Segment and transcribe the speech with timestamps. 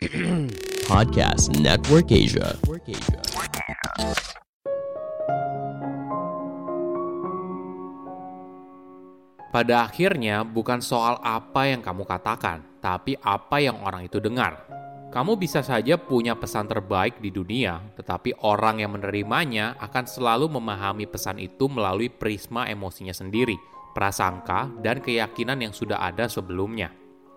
[0.88, 2.56] Podcast Network Asia.
[9.52, 14.64] Pada akhirnya, bukan soal apa yang kamu katakan, tapi apa yang orang itu dengar.
[15.12, 21.04] Kamu bisa saja punya pesan terbaik di dunia, tetapi orang yang menerimanya akan selalu memahami
[21.12, 23.60] pesan itu melalui prisma emosinya sendiri,
[23.92, 26.88] prasangka, dan keyakinan yang sudah ada sebelumnya.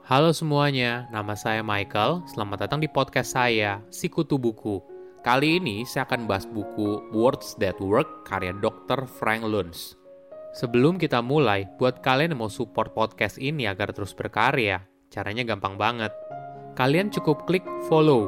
[0.03, 2.27] Halo semuanya, nama saya Michael.
[2.27, 4.83] Selamat datang di podcast saya, Sikutu Buku.
[5.23, 9.07] Kali ini saya akan bahas buku Words That Work karya Dr.
[9.07, 9.95] Frank Luntz.
[10.59, 15.79] Sebelum kita mulai, buat kalian yang mau support podcast ini agar terus berkarya, caranya gampang
[15.79, 16.11] banget.
[16.75, 18.27] Kalian cukup klik follow.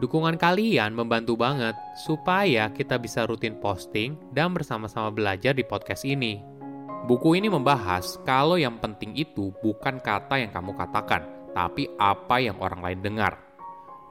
[0.00, 6.40] Dukungan kalian membantu banget supaya kita bisa rutin posting dan bersama-sama belajar di podcast ini.
[7.10, 12.54] Buku ini membahas kalau yang penting itu bukan kata yang kamu katakan, tapi apa yang
[12.62, 13.34] orang lain dengar.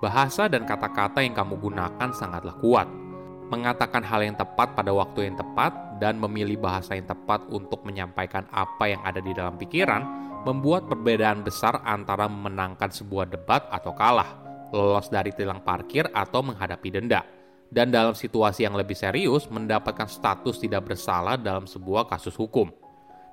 [0.04, 2.92] Bahasa dan kata-kata yang kamu gunakan sangatlah kuat.
[3.48, 5.72] Mengatakan hal yang tepat pada waktu yang tepat
[6.04, 10.04] dan memilih bahasa yang tepat untuk menyampaikan apa yang ada di dalam pikiran
[10.44, 14.28] membuat perbedaan besar antara memenangkan sebuah debat atau kalah,
[14.76, 17.23] lolos dari tilang parkir atau menghadapi denda,
[17.72, 22.89] dan dalam situasi yang lebih serius mendapatkan status tidak bersalah dalam sebuah kasus hukum.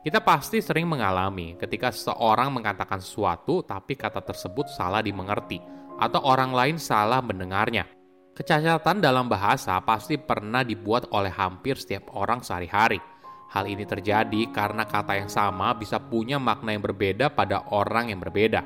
[0.07, 5.59] Kita pasti sering mengalami ketika seseorang mengatakan sesuatu tapi kata tersebut salah dimengerti
[5.99, 7.91] atau orang lain salah mendengarnya.
[8.31, 13.03] Kecacatan dalam bahasa pasti pernah dibuat oleh hampir setiap orang sehari-hari.
[13.51, 18.23] Hal ini terjadi karena kata yang sama bisa punya makna yang berbeda pada orang yang
[18.23, 18.63] berbeda.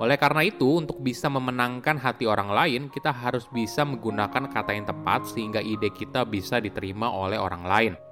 [0.00, 4.88] Oleh karena itu, untuk bisa memenangkan hati orang lain, kita harus bisa menggunakan kata yang
[4.88, 8.07] tepat sehingga ide kita bisa diterima oleh orang lain.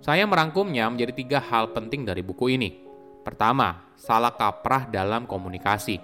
[0.00, 2.72] Saya merangkumnya menjadi tiga hal penting dari buku ini.
[3.20, 6.00] Pertama, salah kaprah dalam komunikasi.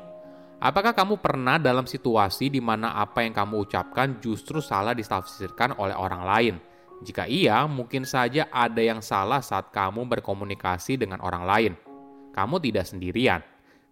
[0.60, 5.96] Apakah kamu pernah dalam situasi di mana apa yang kamu ucapkan justru salah ditafsirkan oleh
[5.96, 6.54] orang lain?
[7.00, 11.72] Jika iya, mungkin saja ada yang salah saat kamu berkomunikasi dengan orang lain.
[12.36, 13.40] Kamu tidak sendirian.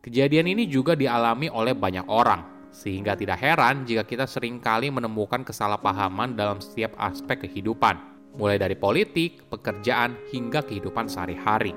[0.04, 5.40] Kejadian ini juga dialami oleh banyak orang, sehingga tidak heran jika kita sering kali menemukan
[5.48, 11.74] kesalahpahaman dalam setiap aspek kehidupan, mulai dari politik, pekerjaan, hingga kehidupan sehari-hari.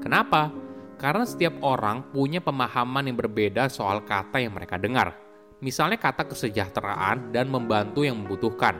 [0.00, 0.50] Kenapa?
[0.96, 5.14] Karena setiap orang punya pemahaman yang berbeda soal kata yang mereka dengar.
[5.62, 8.78] Misalnya kata kesejahteraan dan membantu yang membutuhkan.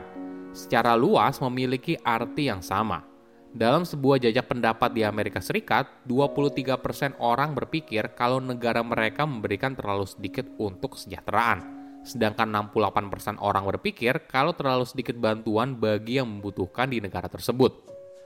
[0.51, 3.03] Secara luas memiliki arti yang sama.
[3.53, 10.09] Dalam sebuah jajak pendapat di Amerika Serikat, 23% orang berpikir kalau negara mereka memberikan terlalu
[10.09, 11.82] sedikit untuk kesejahteraan.
[12.03, 17.71] Sedangkan 68% orang berpikir kalau terlalu sedikit bantuan bagi yang membutuhkan di negara tersebut.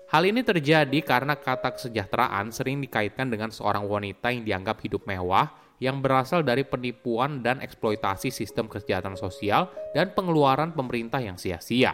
[0.07, 5.51] Hal ini terjadi karena kata kesejahteraan sering dikaitkan dengan seorang wanita yang dianggap hidup mewah
[5.77, 11.93] yang berasal dari penipuan dan eksploitasi sistem kesejahteraan sosial dan pengeluaran pemerintah yang sia-sia.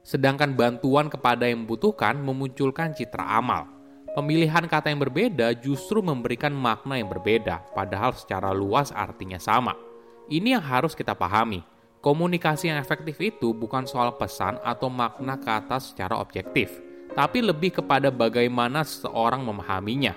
[0.00, 3.68] Sedangkan bantuan kepada yang membutuhkan memunculkan citra amal.
[4.16, 9.89] Pemilihan kata yang berbeda justru memberikan makna yang berbeda, padahal secara luas artinya sama.
[10.30, 11.66] Ini yang harus kita pahami.
[11.98, 16.70] Komunikasi yang efektif itu bukan soal pesan atau makna kata secara objektif,
[17.18, 20.14] tapi lebih kepada bagaimana seseorang memahaminya.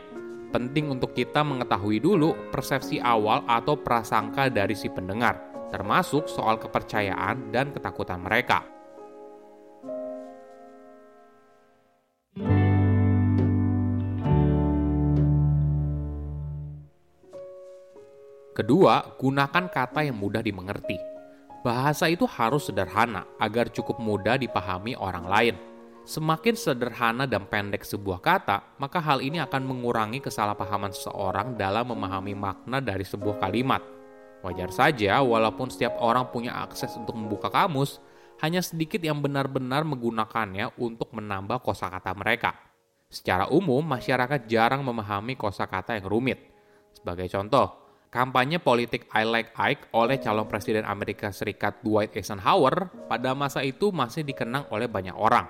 [0.54, 5.42] Penting untuk kita mengetahui dulu persepsi awal atau prasangka dari si pendengar,
[5.74, 8.73] termasuk soal kepercayaan dan ketakutan mereka.
[18.54, 21.02] Kedua, gunakan kata yang mudah dimengerti.
[21.66, 25.56] Bahasa itu harus sederhana agar cukup mudah dipahami orang lain.
[26.06, 32.38] Semakin sederhana dan pendek sebuah kata, maka hal ini akan mengurangi kesalahpahaman seseorang dalam memahami
[32.38, 33.82] makna dari sebuah kalimat.
[34.46, 38.04] Wajar saja, walaupun setiap orang punya akses untuk membuka kamus,
[38.44, 42.54] hanya sedikit yang benar-benar menggunakannya untuk menambah kosakata mereka.
[43.10, 46.52] Secara umum, masyarakat jarang memahami kosakata yang rumit.
[46.92, 47.83] Sebagai contoh,
[48.14, 53.90] kampanye politik I Like Ike oleh calon presiden Amerika Serikat Dwight Eisenhower pada masa itu
[53.90, 55.50] masih dikenang oleh banyak orang.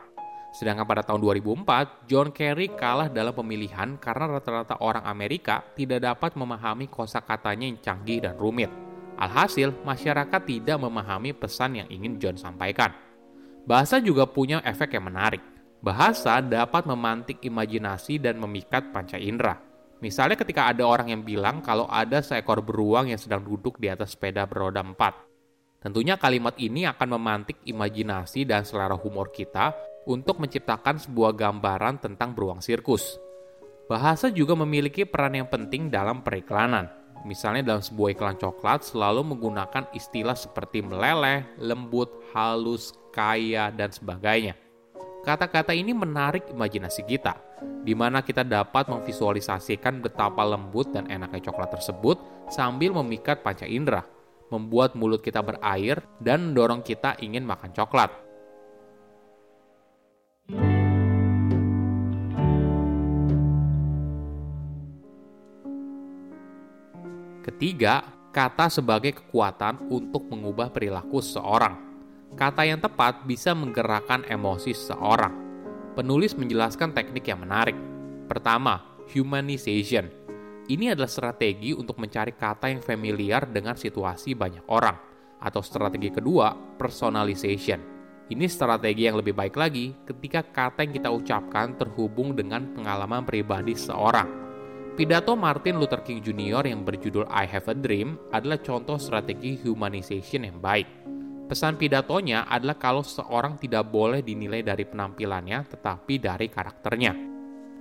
[0.56, 6.39] Sedangkan pada tahun 2004, John Kerry kalah dalam pemilihan karena rata-rata orang Amerika tidak dapat
[6.39, 8.71] memahami kosakatanya yang canggih dan rumit.
[9.19, 12.95] Alhasil, masyarakat tidak memahami pesan yang ingin John sampaikan.
[13.68, 15.42] Bahasa juga punya efek yang menarik.
[15.83, 19.72] Bahasa dapat memantik imajinasi dan memikat panca indera.
[20.03, 24.19] Misalnya ketika ada orang yang bilang kalau ada seekor beruang yang sedang duduk di atas
[24.19, 25.15] sepeda beroda empat.
[25.79, 29.71] Tentunya kalimat ini akan memantik imajinasi dan selera humor kita
[30.03, 33.15] untuk menciptakan sebuah gambaran tentang beruang sirkus.
[33.88, 36.91] Bahasa juga memiliki peran yang penting dalam periklanan.
[37.23, 44.59] Misalnya dalam sebuah iklan coklat selalu menggunakan istilah seperti meleleh, lembut, halus, kaya, dan sebagainya.
[45.23, 47.39] Kata-kata ini menarik imajinasi kita,
[47.87, 52.19] di mana kita dapat memvisualisasikan betapa lembut dan enaknya coklat tersebut
[52.51, 54.03] sambil memikat panca indera,
[54.51, 58.11] membuat mulut kita berair dan mendorong kita ingin makan coklat.
[67.47, 68.03] Ketiga,
[68.35, 71.92] kata sebagai kekuatan untuk mengubah perilaku seseorang.
[72.33, 75.33] Kata yang tepat bisa menggerakkan emosi seseorang.
[75.94, 77.77] Penulis menjelaskan teknik yang menarik.
[78.25, 78.81] Pertama,
[79.13, 80.09] humanization.
[80.65, 84.97] Ini adalah strategi untuk mencari kata yang familiar dengan situasi banyak orang.
[85.44, 87.80] Atau strategi kedua, personalization.
[88.31, 93.75] Ini strategi yang lebih baik lagi ketika kata yang kita ucapkan terhubung dengan pengalaman pribadi
[93.75, 94.44] seseorang
[94.94, 96.69] Pidato Martin Luther King Jr.
[96.69, 100.86] yang berjudul I Have a Dream adalah contoh strategi humanization yang baik.
[101.53, 107.13] Pesan pidatonya adalah kalau seorang tidak boleh dinilai dari penampilannya, tetapi dari karakternya.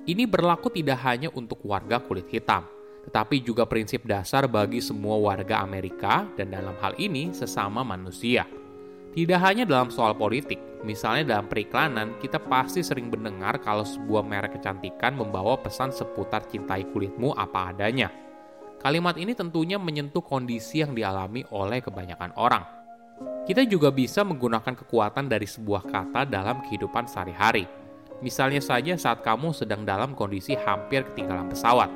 [0.05, 2.69] Ini berlaku tidak hanya untuk warga kulit hitam,
[3.09, 8.45] tetapi juga prinsip dasar bagi semua warga Amerika dan dalam hal ini sesama manusia.
[9.17, 14.61] Tidak hanya dalam soal politik, misalnya dalam periklanan, kita pasti sering mendengar kalau sebuah merek
[14.61, 18.13] kecantikan membawa pesan seputar cintai kulitmu apa adanya.
[18.85, 22.82] Kalimat ini tentunya menyentuh kondisi yang dialami oleh kebanyakan orang.
[23.43, 27.67] Kita juga bisa menggunakan kekuatan dari sebuah kata dalam kehidupan sehari-hari.
[28.23, 31.91] Misalnya saja saat kamu sedang dalam kondisi hampir ketinggalan pesawat.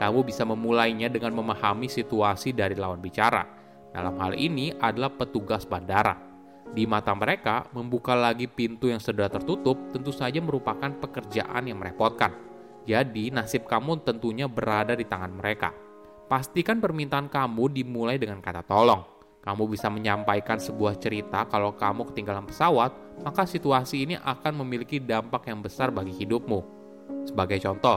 [0.00, 3.44] Kamu bisa memulainya dengan memahami situasi dari lawan bicara.
[3.92, 6.28] Dalam hal ini adalah petugas bandara
[6.68, 12.32] di mata mereka, membuka lagi pintu yang sudah tertutup tentu saja merupakan pekerjaan yang merepotkan.
[12.84, 15.72] Jadi, nasib kamu tentunya berada di tangan mereka.
[16.28, 19.17] Pastikan permintaan kamu dimulai dengan kata tolong.
[19.48, 22.92] Kamu bisa menyampaikan sebuah cerita kalau kamu ketinggalan pesawat,
[23.24, 26.60] maka situasi ini akan memiliki dampak yang besar bagi hidupmu.
[27.24, 27.96] Sebagai contoh,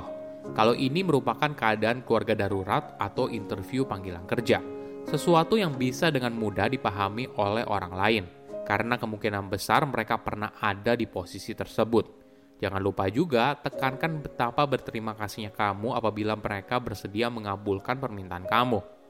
[0.55, 4.63] kalau ini merupakan keadaan keluarga darurat atau interview panggilan kerja,
[5.11, 8.23] sesuatu yang bisa dengan mudah dipahami oleh orang lain
[8.63, 12.23] karena kemungkinan besar mereka pernah ada di posisi tersebut.
[12.63, 19.00] Jangan lupa juga tekankan betapa berterima kasihnya kamu apabila mereka bersedia mengabulkan permintaan kamu.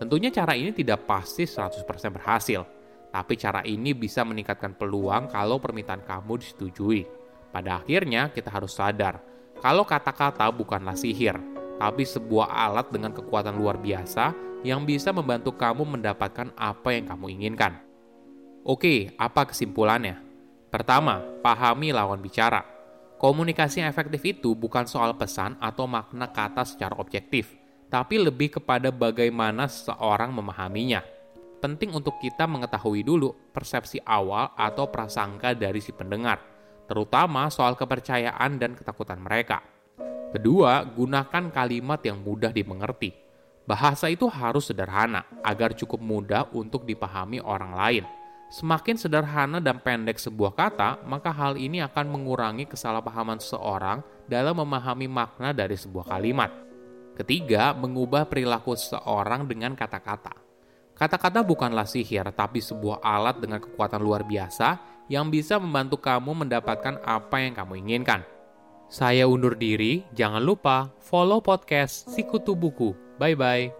[0.00, 2.64] Tentunya cara ini tidak pasti 100% berhasil,
[3.12, 7.04] tapi cara ini bisa meningkatkan peluang kalau permintaan kamu disetujui.
[7.52, 9.20] Pada akhirnya kita harus sadar,
[9.60, 11.36] kalau kata-kata bukanlah sihir,
[11.76, 14.32] tapi sebuah alat dengan kekuatan luar biasa
[14.64, 17.76] yang bisa membantu kamu mendapatkan apa yang kamu inginkan.
[18.64, 20.16] Oke, apa kesimpulannya?
[20.72, 22.64] Pertama, pahami lawan bicara.
[23.20, 27.59] Komunikasi efektif itu bukan soal pesan atau makna kata secara objektif,
[27.90, 31.02] tapi lebih kepada bagaimana seseorang memahaminya.
[31.60, 36.40] Penting untuk kita mengetahui dulu persepsi awal atau prasangka dari si pendengar,
[36.88, 39.60] terutama soal kepercayaan dan ketakutan mereka.
[40.30, 43.12] Kedua, gunakan kalimat yang mudah dimengerti.
[43.68, 48.04] Bahasa itu harus sederhana agar cukup mudah untuk dipahami orang lain
[48.50, 55.06] Semakin sederhana dan pendek sebuah kata, maka hal ini akan mengurangi kesalahpahaman seseorang dalam memahami
[55.06, 56.50] makna dari sebuah kalimat.
[57.16, 60.36] Ketiga, mengubah perilaku seseorang dengan kata-kata.
[60.96, 64.76] Kata-kata bukanlah sihir, tapi sebuah alat dengan kekuatan luar biasa
[65.08, 68.20] yang bisa membantu kamu mendapatkan apa yang kamu inginkan.
[68.90, 72.92] Saya undur diri, jangan lupa follow podcast Sikutu Buku.
[73.16, 73.79] Bye-bye.